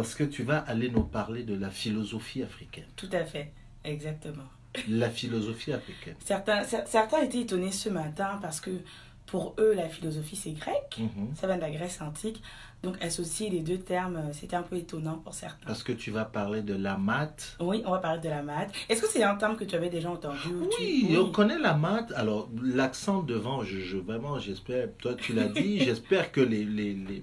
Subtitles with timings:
[0.00, 2.86] parce que tu vas aller nous parler de la philosophie africaine.
[2.96, 3.52] Tout à fait,
[3.84, 4.44] exactement.
[4.88, 6.14] La philosophie africaine.
[6.24, 8.70] Certains, cer- certains étaient étonnés ce matin parce que
[9.26, 10.98] pour eux, la philosophie, c'est grec.
[10.98, 11.34] Mhm.
[11.36, 12.42] Ça vient de la Grèce antique.
[12.82, 15.66] Donc, associer les deux termes, euh, c'était un peu étonnant pour certains.
[15.66, 17.56] Parce que tu vas parler de la maths.
[17.60, 18.72] Oui, on va parler de la maths.
[18.88, 20.38] Est-ce que c'est un terme que tu avais déjà entendu
[20.76, 22.10] tu- Oui, on connaît la maths.
[22.16, 26.94] Alors, l'accent devant, je, je- vraiment, j'espère, toi tu l'as dit, j'espère que les, les,
[26.94, 27.22] les,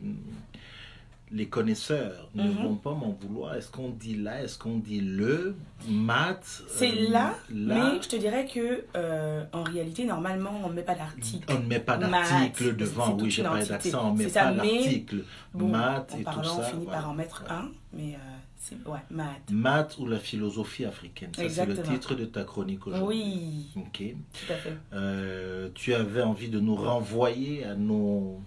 [1.32, 2.54] les connaisseurs ne Mhm.
[2.64, 3.56] vont pas m'en vouloir.
[3.56, 5.56] Est-ce qu'on dit là, est-ce qu'on dit le,
[5.90, 7.92] maths C'est euh, là, là?
[7.94, 11.46] mais je te dirais que euh, en réalité, normalement, on ne met pas d'article.
[11.54, 11.98] On ne met pas
[12.70, 13.90] c'est devant, oui, j'ai entité.
[13.90, 15.24] d'accent, on ne met ça, pas l'article.
[15.54, 15.70] Bon,
[16.16, 16.56] en et tout ça.
[16.60, 17.00] on finit voilà.
[17.02, 17.52] par en mettre Ouais.
[17.56, 18.18] un, mais euh,
[18.60, 19.00] c'est ouais,
[20.00, 23.68] ou la philosophie africaine, ça c'est le titre de ta chronique aujourd'hui.
[23.76, 24.04] Oui, Ok.
[24.34, 25.74] tout à fait.
[25.76, 28.40] Tu avais envie de nous renvoyer à nos...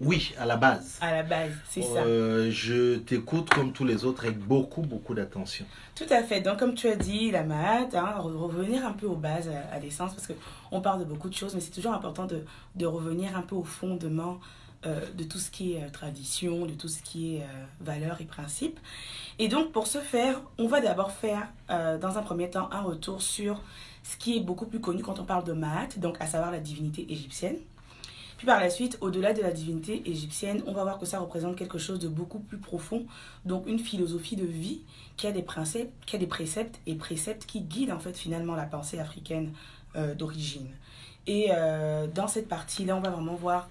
[0.00, 0.98] Oui, à la base.
[1.00, 2.00] À la base, c'est ça.
[2.00, 5.64] Euh, je t'écoute comme tous les autres avec beaucoup, beaucoup d'attention.
[5.94, 6.40] Tout à fait.
[6.40, 9.74] Donc, comme tu as dit, la maths, hein, re- revenir un peu aux bases, à,
[9.74, 12.86] à l'essence, parce qu'on parle de beaucoup de choses, mais c'est toujours important de, de
[12.86, 14.40] revenir un peu au fondement
[14.84, 17.44] euh, de tout ce qui est euh, tradition, de tout ce qui est euh,
[17.80, 18.80] valeurs et principes.
[19.38, 22.82] Et donc, pour ce faire, on va d'abord faire, euh, dans un premier temps, un
[22.82, 23.62] retour sur
[24.02, 26.58] ce qui est beaucoup plus connu quand on parle de maths, donc à savoir la
[26.58, 27.56] divinité égyptienne.
[28.44, 31.56] Puis par la suite, au-delà de la divinité égyptienne, on va voir que ça représente
[31.56, 33.06] quelque chose de beaucoup plus profond,
[33.46, 34.82] donc une philosophie de vie
[35.16, 38.54] qui a des principes, qui a des préceptes et préceptes qui guident en fait finalement
[38.54, 39.54] la pensée africaine
[39.96, 40.68] euh, d'origine.
[41.26, 43.70] Et euh, dans cette partie-là, on va vraiment voir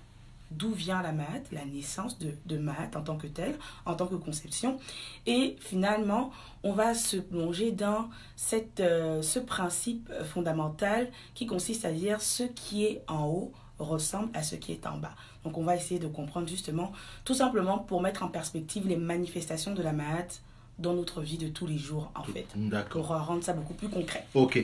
[0.49, 3.53] d'où vient la maths, la naissance de, de maths en tant que telle,
[3.85, 4.79] en tant que conception.
[5.27, 6.31] Et finalement,
[6.63, 12.41] on va se plonger dans cette, euh, ce principe fondamental qui consiste à dire ce
[12.41, 13.51] qui est en haut
[13.83, 15.13] ressemble à ce qui est en bas.
[15.43, 16.91] Donc on va essayer de comprendre justement,
[17.25, 20.41] tout simplement pour mettre en perspective les manifestations de la maths
[20.79, 23.05] dans notre vie de tous les jours en fait, D'accord.
[23.05, 24.25] pour rendre ça beaucoup plus concret.
[24.33, 24.63] Ok.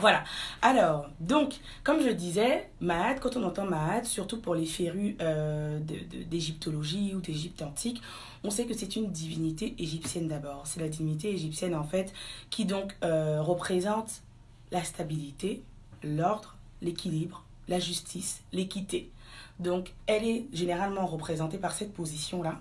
[0.00, 0.24] Voilà.
[0.62, 5.78] Alors, donc, comme je disais, Mahat, quand on entend Mahat, surtout pour les férus euh,
[6.30, 8.00] d'égyptologie ou d'Égypte antique,
[8.42, 10.62] on sait que c'est une divinité égyptienne d'abord.
[10.64, 12.12] C'est la divinité égyptienne en fait
[12.48, 14.22] qui donc euh, représente
[14.72, 15.62] la stabilité,
[16.02, 19.10] l'ordre, l'équilibre, la justice, l'équité.
[19.58, 22.60] Donc, elle est généralement représentée par cette position-là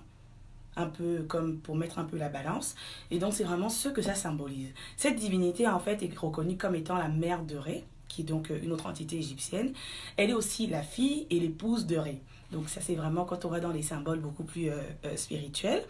[0.76, 2.76] un peu comme pour mettre un peu la balance.
[3.12, 4.70] Et donc, c'est vraiment ce que ça symbolise.
[4.96, 8.50] Cette divinité, en fait, est reconnue comme étant la mère de Ré, qui est donc
[8.52, 9.74] euh, une autre entité égyptienne.
[10.16, 12.22] Elle est aussi la fille et l'épouse de Ré.
[12.52, 15.84] Donc, ça, c'est vraiment quand on va dans les symboles beaucoup plus euh, euh, spirituels.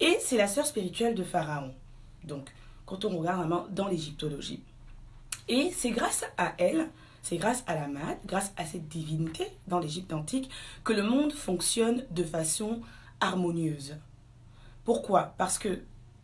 [0.00, 1.72] Et c'est la sœur spirituelle de Pharaon.
[2.24, 2.48] Donc,
[2.86, 4.60] quand on regarde vraiment dans l'égyptologie.
[5.48, 6.88] Et c'est grâce à elle,
[7.24, 10.50] c'est grâce à la Maat, grâce à cette divinité dans l'Égypte antique,
[10.84, 12.80] que le monde fonctionne de façon
[13.20, 13.96] harmonieuse.
[14.84, 15.34] Pourquoi?
[15.38, 15.80] Parce que,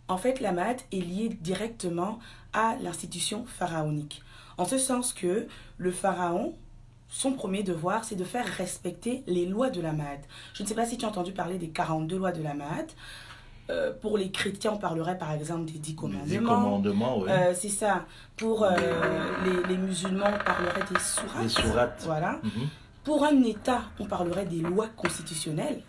[0.09, 2.19] en fait, la Maat est liée directement
[2.53, 4.23] à l'institution pharaonique.
[4.59, 6.55] En ce sens que le pharaon,
[7.09, 10.21] son premier devoir, c'est de faire respecter les lois de la Maat.
[10.53, 12.89] Je ne sais pas si tu as entendu parler des 42 lois de la Maat.
[13.71, 16.25] Euh, pour les chrétiens, on parlerait par exemple des 10 Les commandements.
[16.27, 17.29] dix commandements, oui.
[17.31, 18.05] Euh, c'est ça.
[18.37, 18.71] Pour euh,
[19.45, 21.43] les, les musulmans, on parlerait des sourates.
[21.43, 22.03] Les sourates.
[22.05, 22.41] Voilà.
[22.43, 22.69] Mhm.
[23.05, 25.83] Pour un État, on parlerait des lois constitutionnelles.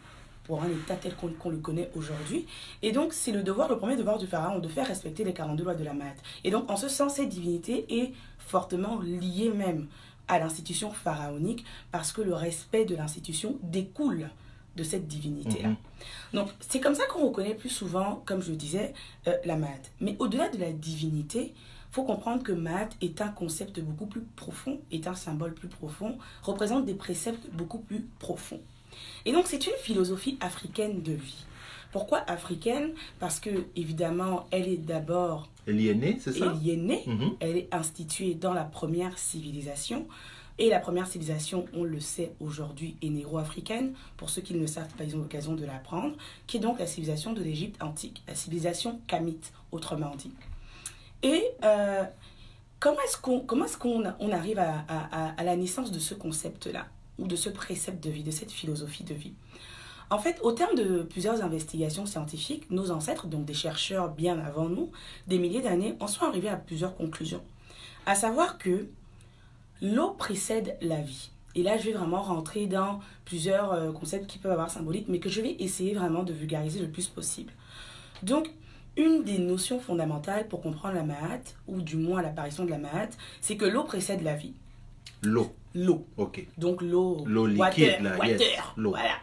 [0.43, 2.45] Pour un État tel qu'on qu'on le connaît aujourd'hui.
[2.81, 5.63] Et donc, c'est le devoir, le premier devoir du pharaon, de faire respecter les 42
[5.63, 6.15] lois de la Maat.
[6.43, 9.87] Et donc, en ce sens, cette divinité est fortement liée même
[10.27, 14.29] à l'institution pharaonique parce que le respect de l'institution découle
[14.75, 15.69] de cette divinité-là.
[15.69, 15.75] Mhm.
[16.33, 18.93] Donc, c'est comme ça qu'on reconnaît plus souvent, comme je le disais,
[19.27, 19.69] euh, la Maat.
[19.99, 21.53] Mais au-delà de la divinité,
[21.91, 26.17] faut comprendre que Maat est un concept beaucoup plus profond, est un symbole plus profond,
[26.41, 28.61] représente des préceptes beaucoup plus profonds.
[29.25, 31.43] Et donc, c'est une philosophie africaine de vie.
[31.91, 32.91] Pourquoi africaine?
[33.19, 36.53] Parce que, évidemment, elle est d'abord Elle y est née, c'est ça?
[36.55, 37.31] Elle y est née, Mhm.
[37.41, 40.07] elle est instituée dans la première civilisation.
[40.59, 43.93] Et la première civilisation, on le sait aujourd'hui, est négro-africaine.
[44.17, 46.15] Pour ceux qui ne le savent pas, ils ont l'occasion de l'apprendre.
[46.45, 50.31] Qui est donc la civilisation de l'Égypte antique, la civilisation kamite, autrement dit.
[51.23, 52.03] Et euh,
[52.79, 54.83] comment est-ce qu'on est-ce qu'on on arrive à-
[55.37, 56.87] à la naissance de ce concept-là,
[57.17, 59.33] ou de ce précepte de vie, de cette philosophie de vie?
[60.09, 64.67] En fait, au terme de plusieurs investigations scientifiques, nos ancêtres, donc des chercheurs bien avant
[64.67, 64.91] nous,
[65.27, 67.41] des milliers d'années, en sont arrivés à plusieurs conclusions.
[68.05, 68.87] À savoir que
[69.81, 71.29] l'eau précède la vie.
[71.55, 75.19] Et là, je vais vraiment rentrer dans plusieurs euh, concepts qui peuvent avoir symbolique, mais
[75.19, 77.51] que je vais essayer vraiment de vulgariser le plus possible.
[78.23, 78.49] Donc,
[78.97, 83.09] une des notions fondamentales pour comprendre la Mahat, ou du moins l'apparition de la Mahat,
[83.41, 84.53] c'est que l'eau précède la vie.
[85.21, 85.53] L'eau.
[85.73, 86.05] L'eau.
[86.17, 86.45] Ok.
[86.57, 87.23] Donc l'eau.
[87.25, 88.89] L'eau water, liquide, là, water, yes, l'eau.
[88.91, 89.15] Voilà.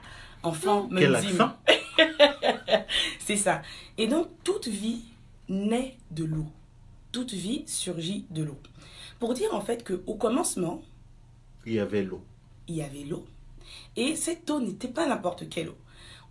[0.42, 1.52] Enfin, Quel me dit- accent
[3.18, 3.62] C'est ça.
[3.98, 5.02] Et donc, toute vie
[5.48, 6.46] naît de l'eau.
[7.12, 8.58] Toute vie surgit de l'eau.
[9.18, 10.82] Pour dire en fait qu'au commencement,
[11.66, 12.22] il y avait l'eau.
[12.68, 13.24] Il y avait l'eau.
[13.96, 15.76] Et cette eau n'était pas n'importe quelle eau.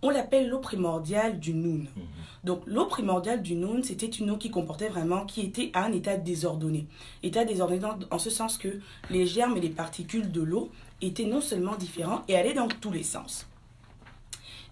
[0.00, 1.80] On l'appelle l'eau primordiale du Noun.
[1.96, 2.02] Mhm.
[2.44, 5.92] Donc l'eau primordiale du Noun, c'était une eau qui comportait vraiment, qui était à un
[5.92, 6.86] état désordonné.
[7.24, 8.80] État désordonné dans- en ce sens que
[9.10, 10.70] les germes et les particules de l'eau
[11.02, 13.48] étaient non seulement différents et allaient dans tous les sens.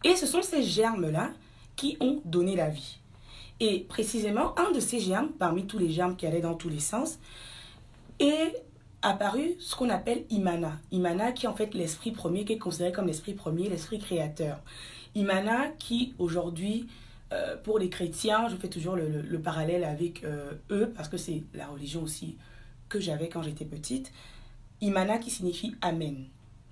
[0.04, 1.32] Et ce sont ces germes-là
[1.74, 2.98] qui ont donné la vie.
[3.60, 6.80] Et précisément, un de ces germes, parmi tous les germes qui allaient dans tous les
[6.80, 7.18] sens,
[8.18, 8.54] est
[9.02, 10.78] apparu ce qu'on appelle Imana.
[10.92, 14.58] Imana qui est en fait l'esprit premier, qui est considéré comme l'esprit premier, l'esprit créateur.
[15.14, 16.86] Imana qui aujourd'hui,
[17.32, 21.08] euh, pour les chrétiens, je fais toujours le, le- le parallèle avec euh, eux, parce
[21.08, 22.36] que c'est la religion aussi
[22.88, 24.12] que j'avais quand j'étais petite.
[24.82, 26.26] Imana qui signifie Amen,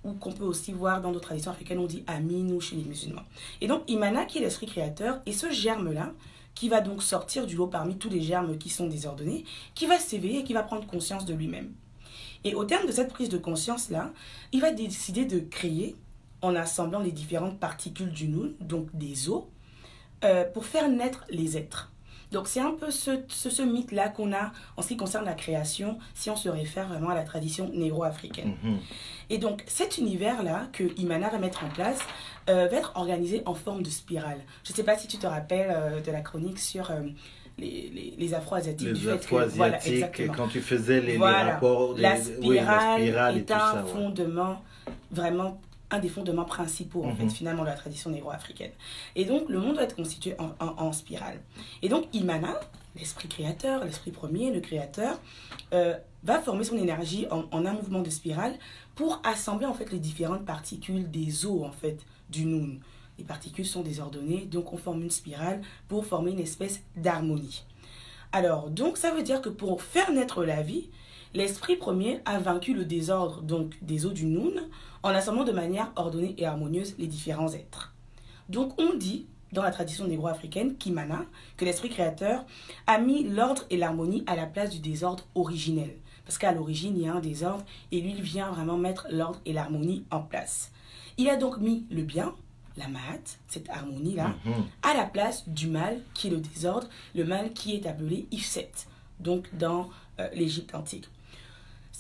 [0.05, 2.85] ou qu'on peut aussi voir dans d'autres traditions africaines, on dit Amin ou chez les
[2.85, 3.23] musulmans.
[3.63, 6.13] Et donc Imana qui est l'esprit créateur, et ce germe-là,
[6.55, 9.99] qui va donc sortir du lot parmi tous les germes qui sont désordonnés, qui va
[9.99, 11.73] s'éveiller et qui va prendre conscience de lui-même.
[12.45, 14.13] Et au terme de cette prise de conscience-là,
[14.53, 15.97] il va décider de créer,
[16.43, 19.49] en assemblant les différentes particules du Noun, donc des eaux,
[20.25, 21.91] euh, pour faire naître les êtres.
[22.35, 25.35] Donc c'est un peu ce, ce, ce mythe-là qu'on a en ce qui concerne la
[25.35, 28.57] création, si on se réfère vraiment à la tradition négro-africaine.
[28.63, 28.79] Mhm.
[29.31, 32.01] Et donc cet univers-là que Imana va mettre en place
[32.51, 34.41] euh, va être organisé en forme de spirale.
[34.65, 37.01] Je ne sais pas si tu te rappelles euh, de la chronique sur euh,
[37.57, 38.89] les, les, les Afro-Asiatiques.
[38.89, 43.45] Les voilà, Afro-Asiatiques, quand tu faisais les, rapports, La oui, spirale, la spirale et est
[43.45, 43.85] tout un ça.
[43.85, 43.93] ouais.
[43.93, 44.63] fondement,
[45.13, 45.61] vraiment
[45.95, 47.17] un des fondements principaux, en Mhm.
[47.17, 48.73] fait, finalement, de la tradition négro-africaine.
[49.17, 51.41] Et donc, le monde doit être constitué en, en- en spirale.
[51.83, 52.59] Et donc, Imana,
[52.97, 55.19] l'esprit créateur, l'esprit premier, le créateur,
[55.73, 58.55] euh, va former son énergie en, en un mouvement de spirale
[58.95, 61.99] pour assembler, en fait, les différentes particules des eaux, en fait,
[62.31, 62.81] du Noun.
[63.19, 67.65] Les particules sont désordonnées, donc on forme une spirale pour former une espèce d'harmonie.
[68.33, 70.89] Alors, donc ça veut dire que pour faire naître la vie,
[71.35, 74.63] l'esprit premier a vaincu le désordre donc des eaux du Noun
[75.03, 77.93] en assemblant de manière ordonnée et harmonieuse les différents êtres.
[78.49, 81.27] Donc on dit dans la tradition négro-africaine, Kimana,
[81.57, 82.45] que l'esprit créateur
[82.89, 85.95] a mis l'ordre et l'harmonie à la place du désordre originel.
[86.25, 89.39] Parce qu'à l'origine, il y a un désordre et lui, il vient vraiment mettre l'ordre
[89.47, 90.73] et l'harmonie en place.
[91.19, 92.35] Il a donc mis le bien,
[92.77, 94.53] la mat, cette harmonie-là, Mhm.
[94.83, 98.73] à la place du mal qui est le désordre, le mal qui est appelé Ifset,
[99.21, 99.89] donc dans
[100.19, 101.09] euh, l'Égypte antique.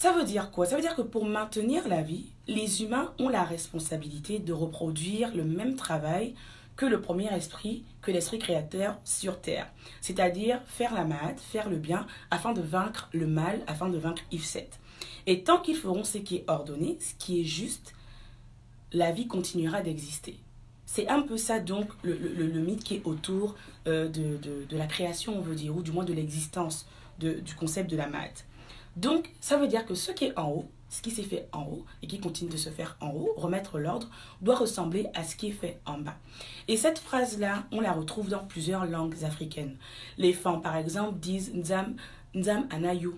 [0.04, 0.66] Ça veut dire quoi?
[0.66, 5.34] Ça veut dire que pour maintenir la vie, les humains ont la responsabilité de reproduire
[5.34, 6.34] le même travail
[6.76, 9.66] que le premier esprit, que l'esprit créateur sur Terre.
[10.02, 14.20] C'est-à-dire faire la mat, faire le bien, afin de vaincre le mal, afin de vaincre
[14.30, 14.68] Ifset.
[15.26, 17.94] Et tant qu'ils feront ce qui est ordonné, ce qui est juste,
[18.92, 20.36] la vie continuera d'exister.
[20.84, 23.54] C'est un peu ça donc le, le- le mythe qui est autour
[23.86, 26.86] euh, de, de- de la création, on veut dire, ou du moins de l'existence
[27.18, 28.44] du concept de la maths.
[28.96, 31.62] Donc ça veut dire que ce qui est en haut, ce qui s'est fait en
[31.62, 34.08] haut et qui continue de se faire en haut, remettre l'ordre,
[34.40, 36.16] doit ressembler à ce qui est fait en bas.
[36.68, 39.76] Et cette phrase-là, on la retrouve dans plusieurs langues africaines.
[40.18, 41.96] Les femmes, par exemple, disent Nzam,
[42.34, 43.12] Nzam Anayu,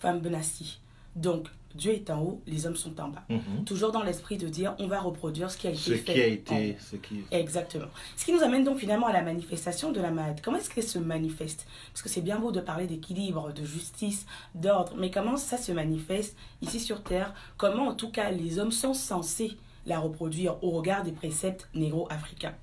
[0.00, 0.80] femme Benassi.
[1.16, 3.24] Donc, Dieu est en haut, les hommes sont en bas.
[3.28, 3.64] Mhm.
[3.66, 6.12] Toujours dans l'esprit de dire on va reproduire ce qui a été Ce fait.
[6.14, 6.76] qui a été.
[6.80, 7.22] Ce qui...
[7.30, 7.86] Exactement.
[8.16, 10.40] Ce qui nous amène donc finalement à la manifestation de la Mahad.
[10.42, 11.66] Comment est-ce qu'elle se manifeste?
[11.92, 15.72] Parce que c'est bien beau de parler d'équilibre, de justice, d'ordre, mais comment ça se
[15.72, 17.34] manifeste ici sur Terre?
[17.56, 22.54] Comment en tout cas les hommes sont censés la reproduire au regard des préceptes négro-africains?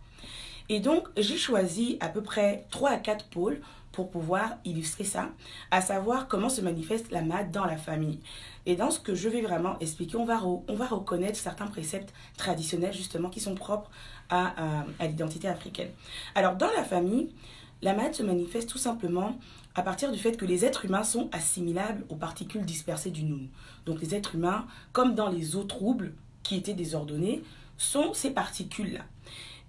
[0.70, 3.60] Et donc j'ai choisi à peu près 3 à 4 pôles
[3.92, 5.30] pour pouvoir illustrer ça,
[5.72, 8.20] à savoir comment se manifeste la Mahad dans la famille.
[8.68, 12.14] Et dans ce que je vais vraiment expliquer, on va, on va reconnaître certains préceptes
[12.38, 13.90] traditionnels justement qui sont propres
[14.30, 15.90] à, à- l'identité africaine.
[16.36, 17.30] Alors dans la famille,
[17.82, 19.38] la maladie se manifeste tout simplement
[19.74, 23.48] à partir du fait que les êtres humains sont assimilables aux particules dispersées du Noun.
[23.86, 27.42] Donc les êtres humains, comme dans les eaux troubles qui étaient désordonnées,
[27.78, 29.02] sont ces particules-là.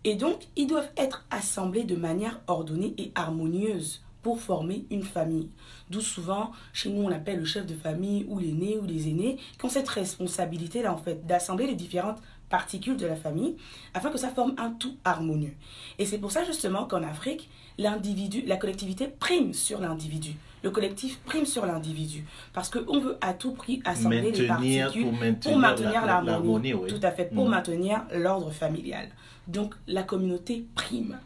[0.04, 5.48] Et donc, ils doivent être assemblés de manière ordonnée et harmonieuse pour former une famille.
[5.88, 9.38] D'où souvent, chez nous, on appelle le chef de famille ou l'aîné ou les aînés
[9.58, 13.56] qui ont cette responsabilité-là, en fait, d'assembler les différentes particules de la famille
[13.94, 15.54] afin que ça forme un tout harmonieux.
[15.98, 17.48] Et c'est pour ça, justement, qu'en Afrique,
[17.78, 20.32] l'individu, la collectivité prime sur l'individu.
[20.62, 22.26] Le collectif prime sur l'individu.
[22.52, 26.74] Parce qu'on veut à tout prix assembler les particules pour maintenir, pour maintenir la- l'harmonie.
[26.74, 26.88] oui.
[26.90, 27.50] Tout à fait, pour Mhm.
[27.50, 29.08] maintenir l'ordre familial.
[29.48, 31.18] Donc la communauté prime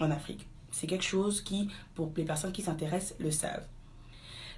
[0.00, 0.46] en Afrique.
[0.80, 3.66] C'est quelque chose qui, pour les personnes qui s'intéressent, le savent.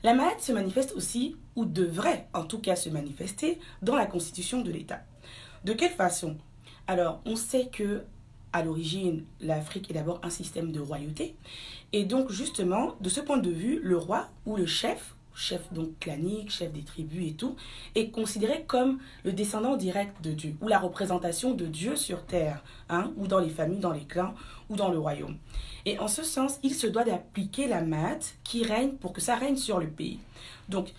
[0.05, 4.61] La maladie se manifeste aussi, ou devrait en tout cas se manifester, dans la constitution
[4.61, 5.01] de l'État.
[5.65, 6.37] De quelle façon?
[6.87, 8.05] Alors, on sait que
[8.53, 11.35] à l'origine, l'Afrique est d'abord un système de royauté.
[11.93, 15.99] Et donc, justement, de ce point de vue, le roi ou le chef, chef donc
[15.99, 17.57] clanique, chef des tribus et tout,
[17.95, 22.63] est considéré comme le descendant direct de Dieu, ou la représentation de Dieu sur terre,
[22.89, 24.35] hein, ou dans les familles, dans les clans,
[24.69, 25.37] ou dans le royaume.
[25.85, 29.35] Et en ce sens, il se doit d'appliquer la mat qui règne pour que ça
[29.35, 30.19] règne sur le pays.
[30.69, 30.93] Donc,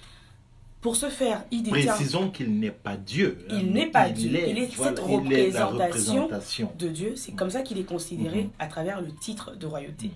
[0.82, 1.94] pour ce faire, il détient...
[1.94, 3.46] Précisons qu'il n'est pas Dieu.
[3.50, 4.30] Hein, il n'est pas Dieu.
[4.48, 6.30] il est cette représentation,
[6.78, 7.14] de Dieu.
[7.16, 8.50] C'est comme ça qu'il est considéré mhm.
[8.60, 10.12] à travers le titre de royauté.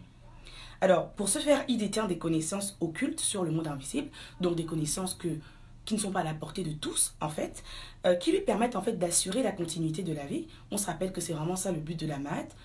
[0.81, 4.09] Alors, pour ce faire, il détient des connaissances occultes sur le monde invisible,
[4.41, 5.29] donc des connaissances que,
[5.85, 7.63] qui ne sont pas à la portée de tous, en fait,
[8.05, 10.47] euh, qui lui permettent en fait d'assurer la continuité de la vie.
[10.71, 12.55] On se rappelle que c'est vraiment ça le but de la maths,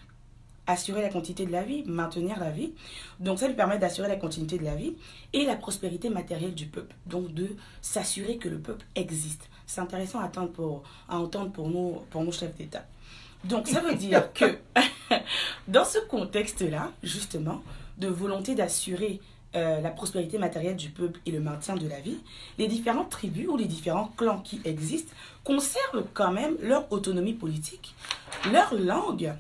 [0.66, 2.73] assurer la continuité de la vie, maintenir la vie.
[3.19, 4.95] Donc ça lui permet d'assurer la continuité de la vie
[5.33, 6.95] et la prospérité matérielle du peuple.
[7.07, 7.49] Donc de
[7.81, 9.49] s'assurer que le peuple existe.
[9.66, 12.85] C'est intéressant à, entendre pour, à entendre pour pour nos chefs d'État.
[13.45, 14.59] Donc ça veut dire que
[15.69, 17.62] dans ce contexte-là, justement,
[17.99, 19.21] de volonté d'assurer
[19.55, 22.19] euh, la prospérité matérielle du peuple et le maintien de la vie,
[22.59, 25.13] les différentes tribus ou les différents clans qui existent
[25.45, 27.95] conservent quand même leur autonomie politique,
[28.51, 29.35] leur langue,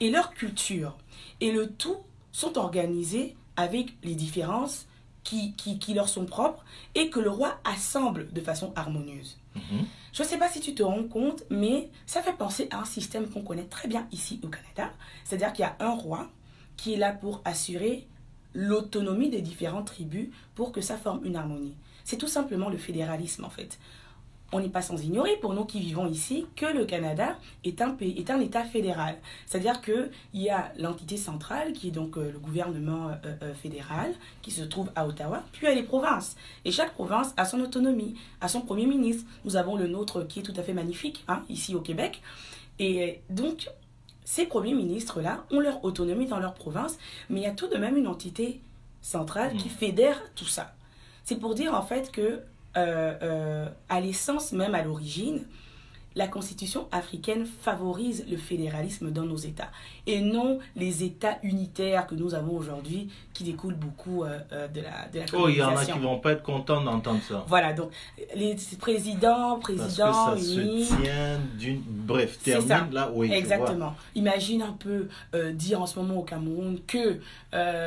[0.00, 0.96] et leur culture.
[1.40, 1.96] Et le tout
[2.32, 4.86] sont organisés avec les différences
[5.24, 9.36] qui, qui, leur sont propres et que le roi assemble de façon harmonieuse.
[9.54, 9.84] Mhm.
[10.12, 12.84] Je ne sais pas si tu te rends compte, mais ça fait penser à un
[12.86, 14.94] système qu'on connaît très bien ici au Canada.
[15.24, 16.30] C'est-à-dire qu'il y a un roi
[16.78, 18.06] qui est là pour assurer
[18.54, 21.74] l'autonomie des différentes tribus pour que ça forme une harmonie.
[22.04, 23.78] C'est tout simplement le fédéralisme en fait
[24.52, 27.90] on n'est pas sans ignorer, pour nous qui vivons ici, que le Canada est un,
[27.90, 29.16] pays, est un État fédéral.
[29.46, 34.14] C'est-à-dire qu'il y a l'entité centrale, qui est donc euh, le gouvernement euh, euh, fédéral,
[34.40, 36.36] qui se trouve à Ottawa, puis il y a les provinces.
[36.64, 39.26] Et chaque province a son autonomie, a son Premier ministre.
[39.44, 42.22] Nous avons le nôtre qui est tout à fait magnifique, hein, ici au Québec.
[42.78, 43.68] Et donc,
[44.28, 46.98] ces premiers ministres-là ont leur autonomie dans leur province,
[47.30, 48.60] mais il y a tout de même une entité
[49.00, 49.70] centrale qui mmh.
[49.70, 50.74] fédère tout ça.
[51.24, 52.42] C'est pour dire en fait que euh,
[52.76, 55.46] euh, à l'essence même, à l'origine,
[56.18, 59.70] la constitution africaine favorise le fédéralisme dans nos États
[60.08, 64.80] et non les États unitaires que nous avons aujourd'hui qui découlent beaucoup euh, euh, de
[64.80, 67.44] la de la Oh, il y en a qui vont pas être contents d'entendre ça.
[67.46, 67.90] Voilà, donc
[68.34, 73.30] les présidents, présidents Parce que ça se tient d'une bref, termine là oui.
[73.32, 73.94] Exactement.
[74.16, 75.06] Imagine un peu
[75.36, 77.20] euh, dire en ce moment au Cameroun que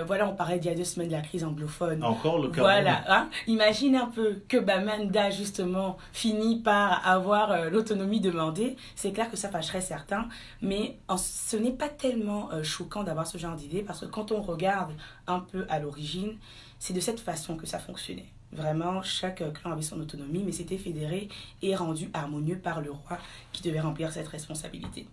[0.05, 2.01] voilà, on parlait il y a deux semaines de la crise anglophone.
[2.01, 2.71] Encore le Cameroun.
[2.71, 3.29] Voilà, hein.
[3.47, 9.49] imagine un peu que Bamanda justement finit par avoir l'autonomie demander, c'est clair que ça
[9.49, 10.27] fâcherait certains,
[10.61, 14.41] mais ce n'est pas tellement euh, choquant d'avoir ce genre d'idée parce que quand on
[14.41, 14.93] regarde
[15.27, 16.37] un peu à l'origine,
[16.79, 18.29] c'est de cette façon que ça fonctionnait.
[18.53, 21.29] Vraiment, chaque clan avait son autonomie, mais c'était fédéré
[21.61, 23.17] et rendu harmonieux par le roi
[23.53, 25.07] qui devait remplir cette responsabilité.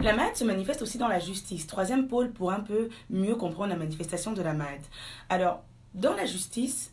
[0.00, 3.70] La MAD se manifeste aussi dans la justice, troisième pôle pour un peu mieux comprendre
[3.70, 4.80] la manifestation de la MAD.
[5.28, 5.62] Alors,
[5.94, 6.92] dans la justice,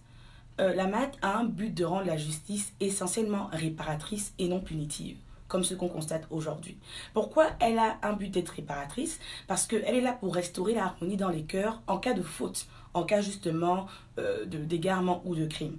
[0.59, 5.17] euh, la MAD a un but de rendre la justice essentiellement réparatrice et non punitive
[5.49, 6.77] comme ce qu'on constate aujourd'hui.
[7.13, 9.19] Pourquoi elle a un but d'être réparatrice?
[9.47, 13.03] Parce qu'elle est là pour restaurer l'harmonie dans les cœurs en cas de faute, en
[13.03, 13.87] cas justement
[14.17, 15.77] euh, d'égarement ou de crime.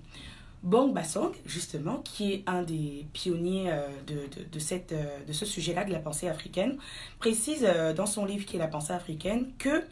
[0.62, 4.58] Bong Basong, justement, qui est un des pionniers euh, de, de,
[4.92, 6.76] euh, de ce sujet-là, de la pensée africaine,
[7.18, 9.84] précise dans son livre qui est La pensée africaine que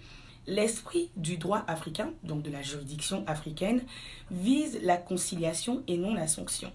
[0.47, 3.83] l'esprit du droit africain, donc de la juridiction africaine,
[4.31, 6.73] vise la conciliation et non la sanction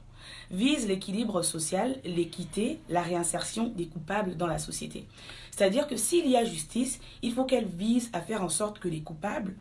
[0.51, 5.06] vise l'équilibre social, l'équité, la réinsertion des coupables dans la société.
[5.51, 8.88] C'est-à-dire que s'il y a justice, il faut qu'elle vise à faire en sorte que
[8.88, 9.56] les coupables,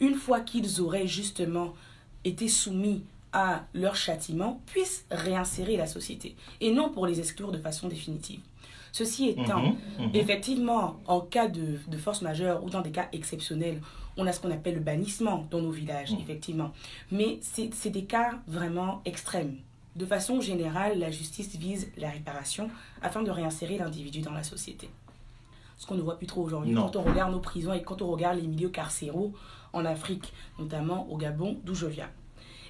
[0.00, 1.74] une fois qu'ils auraient justement
[2.24, 7.58] été soumis à leur châtiment, puissent réinsérer la société et non pour les exclure de
[7.58, 8.40] façon définitive.
[8.92, 10.10] Ceci étant, mhm, mhm.
[10.14, 13.80] effectivement, en cas de, force majeure ou dans des cas exceptionnels,
[14.16, 16.20] on a ce qu'on appelle le bannissement dans nos villages, mhm.
[16.20, 16.72] effectivement.
[17.10, 19.56] Mais c'est des cas vraiment extrêmes.
[19.98, 22.70] De façon générale, la justice vise la réparation
[23.02, 24.88] afin de réinsérer l'individu dans la société.
[25.76, 28.06] Ce qu'on ne voit plus trop aujourd'hui quand on regarde nos prisons et quand on
[28.06, 29.32] regarde les milieux carcéraux
[29.72, 32.08] en Afrique, notamment au Gabon, d'où je viens.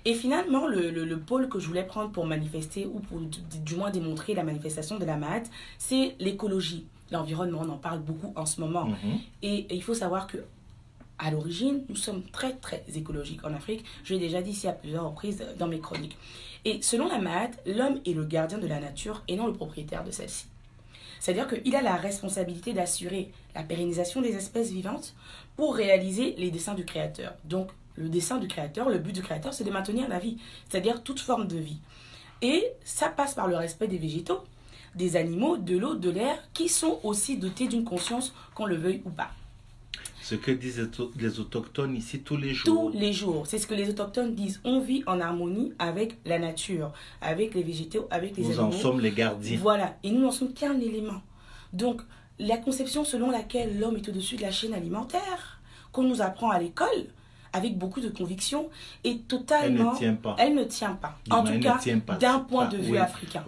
[0.07, 4.33] Et finalement, le, pôle que je voulais prendre pour manifester, ou pour du moins démontrer
[4.33, 6.87] la manifestation de la MAD, c'est l'écologie.
[7.11, 8.87] L'environnement, on en parle beaucoup en ce moment.
[8.87, 9.19] Mhm.
[9.43, 10.39] et, il faut savoir que
[11.19, 13.85] à l'origine, nous sommes très très écologiques en Afrique.
[14.05, 16.17] Je l'ai déjà dit ici à plusieurs reprises dans mes chroniques.
[16.65, 20.05] Et selon la Mahat, l'homme est le gardien de la nature et non le propriétaire
[20.05, 20.47] de celle-ci.
[21.21, 25.15] C'est-à-dire qu'il a la responsabilité d'assurer la pérennisation des espèces vivantes
[25.57, 27.35] pour réaliser les desseins du Créateur.
[27.45, 31.03] Donc, le dessein du Créateur, le but du Créateur, c'est de maintenir la vie, c'est-à-dire
[31.03, 31.79] toute forme de vie.
[32.43, 34.45] Et ça passe par le respect des végétaux,
[34.95, 39.03] des animaux, de l'eau, de l'air, qui sont aussi dotés d'une conscience, qu'on le veuille
[39.05, 39.31] ou pas.
[40.29, 42.91] Ce que disent les autochtones ici tous les jours.
[42.93, 43.47] Tous les jours.
[43.47, 44.61] C'est ce que les autochtones disent.
[44.63, 46.93] On vit en harmonie avec la nature,
[47.23, 48.67] avec les végétaux, avec les nous animaux.
[48.67, 49.59] Nous en sommes les gardiens.
[49.59, 49.97] Voilà.
[50.03, 51.23] Et nous n'en sommes qu'un élément.
[51.73, 52.03] Donc,
[52.39, 56.59] la conception selon laquelle l'homme est au-dessus de la chaîne alimentaire, qu'on nous apprend à
[56.59, 57.07] l'école,
[57.55, 58.69] avec beaucoup de conviction,
[59.05, 59.93] est totalement.
[59.95, 60.37] Elle ne tient pas.
[60.39, 61.19] Elle ne tient pas.
[61.31, 61.79] en tout cas,
[62.21, 63.43] d'un point de vue africain.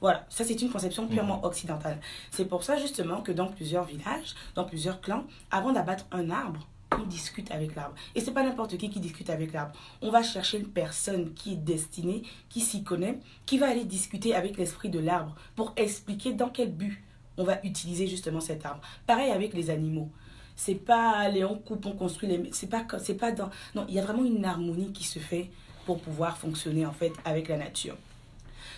[0.00, 1.98] Voilà, ça c'est une conception purement occidentale.
[2.30, 6.66] C'est pour ça justement que dans plusieurs villages, dans plusieurs clans, avant d'abattre un arbre,
[6.92, 7.94] on discute avec l'arbre.
[8.14, 9.72] Et c'est pas n'importe qui qui discute avec l'arbre.
[10.02, 14.34] On va chercher une personne qui est destinée, qui s'y connaît, qui va aller discuter
[14.34, 17.02] avec l'esprit de l'arbre pour expliquer dans quel but
[17.38, 18.80] on va utiliser justement cet arbre.
[19.06, 20.10] Pareil avec les animaux.
[20.54, 23.94] C'est pas aller on coupe, on construit les c'est pas c'est pas dans non, il
[23.94, 25.50] y a vraiment une harmonie qui se fait
[25.84, 27.96] pour pouvoir fonctionner en fait avec la nature.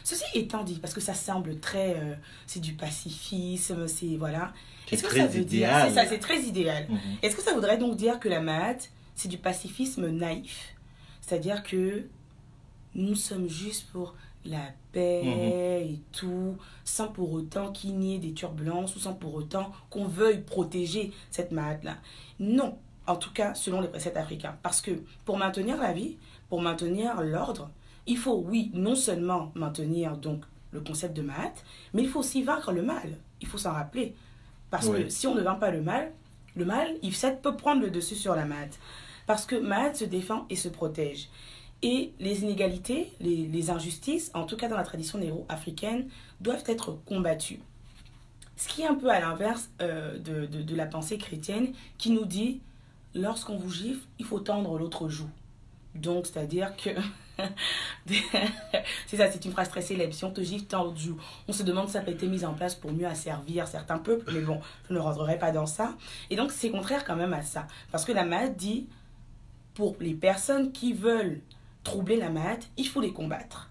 [0.09, 1.95] Ceci étant dit, parce que ça semble très.
[1.97, 2.15] Euh,
[2.47, 4.17] c'est du pacifisme, c'est.
[4.17, 4.55] Voilà.
[4.91, 5.69] Est-ce que ça veut dire.
[5.87, 6.87] C'est ça, c'est très idéal.
[6.89, 6.99] Mhm.
[7.21, 10.75] Est-ce que ça voudrait donc dire que la maths, c'est du pacifisme naïf?
[11.21, 12.07] C'est-à-dire que
[12.95, 14.15] nous sommes juste pour
[14.47, 15.93] la paix mhm.
[15.93, 20.07] et tout, sans pour autant qu'il y ait des turbulences ou sans pour autant qu'on
[20.07, 21.99] veuille protéger cette maths-là.
[22.41, 24.57] Non, en tout cas selon les préceptes africains.
[24.63, 26.17] Parce que pour maintenir la vie,
[26.49, 27.69] pour maintenir l'ordre,
[28.09, 30.43] il faut, oui, non seulement maintenir donc
[30.73, 33.19] le concept de maths, mais il faut aussi vaincre le mal.
[33.41, 34.15] Il faut s'en rappeler.
[34.71, 36.13] Parce que si on ne vainc pas le mal,
[36.57, 38.79] le mal, il peut prendre le dessus sur la maths.
[39.27, 41.29] Parce que maths se défend et se protège.
[41.83, 46.09] Et les inégalités, les, injustices, en tout cas dans la tradition néo-africaine,
[46.41, 47.61] doivent être combattues.
[48.57, 52.25] Ce qui est un peu à l'inverse euh, de, de la pensée chrétienne qui nous
[52.25, 52.61] dit,
[53.15, 55.31] lorsqu'on vous gifle, il faut tendre l'autre joue.
[55.95, 56.91] Donc, c'est-à-dire que
[59.07, 60.13] c'est ça, c'est une phrase très célèbre.
[60.13, 62.75] Si on te gifle joue, on se demande si ça a été mis en place
[62.75, 65.95] pour mieux asservir certains peuples, mais bon, je ne rentrerai pas dans ça.
[66.31, 67.67] Et donc, c'est contraire quand même à ça.
[67.93, 68.87] Parce que la maladie dit,
[69.75, 71.41] pour les personnes qui veulent
[71.85, 73.71] troubler la maladie, il faut les combattre.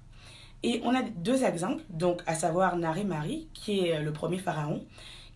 [0.64, 4.84] Et on a deux exemples, donc à savoir Nari Mari, qui est le premier pharaon,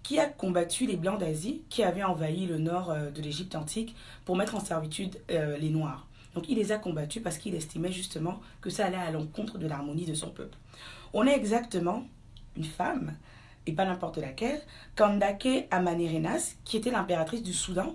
[0.04, 3.96] qui a combattu les Blancs d'Asie, qui avaient envahi le nord euh, de l'Égypte antique
[4.26, 6.08] pour mettre en servitude euh, les Noirs.
[6.36, 9.68] Donc il les a combattus parce qu'il estimait justement que ça allait à l'encontre de
[9.68, 10.58] l'harmonie de son peuple.
[11.14, 12.04] On est exactement
[12.56, 13.14] une femme,
[13.68, 14.62] et pas n'importe laquelle,
[14.96, 17.94] Kandake Amanirenas, qui était l'impératrice du Soudan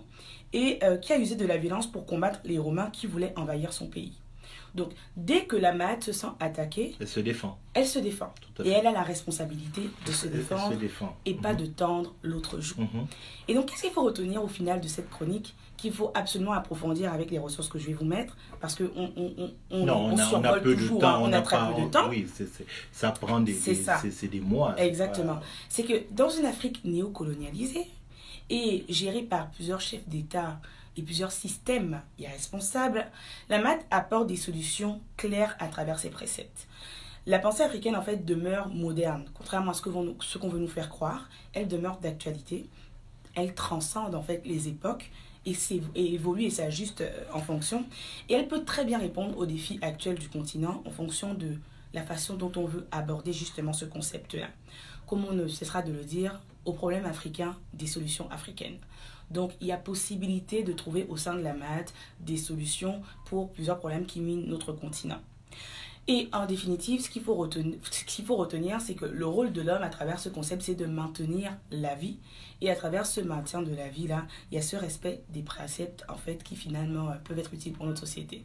[0.53, 3.73] et euh, qui a usé de la violence pour combattre les Romains qui voulaient envahir
[3.73, 4.13] son pays.
[4.77, 7.59] Donc, dès que la Mahat se sent attaquée, elle se défend.
[7.73, 8.33] Elle se défend.
[8.63, 10.77] Et elle a la responsabilité de se défendre
[11.25, 11.59] et pas mhm.
[11.59, 12.81] de tendre l'autre joue.
[12.81, 13.07] Mhm.
[13.49, 17.13] Et donc, qu'est-ce qu'il faut retenir au final de cette chronique qu'il faut absolument approfondir
[17.13, 18.37] avec les ressources que je vais vous mettre?
[18.61, 21.57] Parce qu'on on, on, on, non, on, a, peu toujours, de temps, on, a très
[21.75, 22.09] peu de temps.
[22.11, 22.27] Oui,
[22.93, 24.79] ça prend des, c'est des mois.
[24.79, 25.41] Exactement.
[25.71, 27.87] C'est que dans une Afrique néocolonialisée
[28.51, 30.61] et gérée par plusieurs chefs d'État
[30.97, 33.07] et plusieurs systèmes irresponsables,
[33.49, 36.67] la maths apporte des solutions claires à travers ses préceptes.
[37.27, 39.25] La pensée africaine, en fait, demeure moderne.
[39.35, 39.83] Contrairement à ce
[40.39, 42.67] qu'on veut nous faire croire, elle demeure d'actualité.
[43.35, 45.11] Elle transcende, en fait, les époques
[45.45, 45.57] et,
[45.97, 47.85] et évolue et s'ajuste euh, en fonction.
[48.29, 51.57] Et elle peut très bien répondre aux défis actuels du continent en fonction de
[51.95, 54.49] la façon dont on veut aborder justement ce concept-là.
[55.07, 58.79] Comme on ne cessera de le dire, aux problèmes africains, des solutions africaines?
[59.31, 63.51] Donc, il y a possibilité de trouver au sein de la maths des solutions pour
[63.51, 65.21] plusieurs problèmes qui minent notre continent.
[66.09, 70.21] Et en définitive, ce qu'il faut retenir, c'est que le rôle de l'homme à travers
[70.21, 72.19] ce concept, c'est de maintenir la vie.
[72.61, 76.05] Et à travers ce maintien de la vie-là, il y a ce respect des préceptes,
[76.09, 78.45] en fait, qui finalement euh, peuvent être utiles pour notre société.